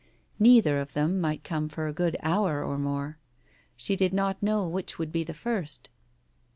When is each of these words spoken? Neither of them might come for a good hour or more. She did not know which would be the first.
Neither 0.39 0.79
of 0.79 0.93
them 0.93 1.21
might 1.21 1.43
come 1.43 1.69
for 1.69 1.87
a 1.87 1.93
good 1.93 2.17
hour 2.23 2.63
or 2.65 2.79
more. 2.79 3.19
She 3.75 3.95
did 3.95 4.13
not 4.15 4.41
know 4.41 4.67
which 4.67 4.97
would 4.97 5.11
be 5.11 5.23
the 5.23 5.35
first. 5.35 5.91